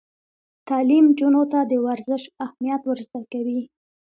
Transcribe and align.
تعلیم 0.67 1.05
نجونو 1.11 1.43
ته 1.51 1.59
د 1.71 1.73
ورزش 1.85 2.23
اهمیت 2.45 2.81
ور 2.85 2.99
زده 3.07 3.21
کوي. 3.31 3.61